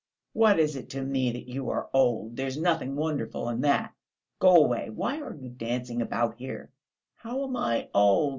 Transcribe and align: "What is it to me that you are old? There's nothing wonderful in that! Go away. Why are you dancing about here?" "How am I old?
"What 0.33 0.57
is 0.59 0.75
it 0.75 0.89
to 0.93 1.03
me 1.03 1.31
that 1.31 1.47
you 1.47 1.69
are 1.69 1.87
old? 1.93 2.35
There's 2.35 2.57
nothing 2.57 2.95
wonderful 2.95 3.47
in 3.49 3.61
that! 3.61 3.93
Go 4.39 4.55
away. 4.65 4.89
Why 4.89 5.21
are 5.21 5.35
you 5.35 5.49
dancing 5.49 6.01
about 6.01 6.37
here?" 6.39 6.71
"How 7.17 7.43
am 7.43 7.55
I 7.55 7.87
old? 7.93 8.29